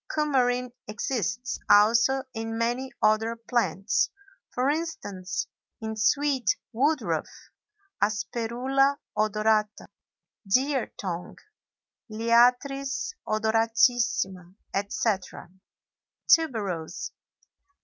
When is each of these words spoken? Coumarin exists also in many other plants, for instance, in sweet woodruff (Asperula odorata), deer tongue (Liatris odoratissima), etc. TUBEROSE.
Coumarin 0.11 0.73
exists 0.87 1.59
also 1.69 2.23
in 2.33 2.57
many 2.57 2.91
other 3.03 3.35
plants, 3.35 4.09
for 4.51 4.67
instance, 4.67 5.45
in 5.79 5.95
sweet 5.95 6.57
woodruff 6.73 7.29
(Asperula 8.01 8.97
odorata), 9.15 9.85
deer 10.51 10.91
tongue 10.99 11.37
(Liatris 12.09 13.13
odoratissima), 13.27 14.55
etc. 14.73 15.51
TUBEROSE. 16.27 17.11